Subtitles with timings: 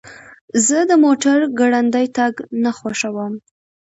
[0.67, 3.33] زه د موټر ګړندی تګ نه خوښوم.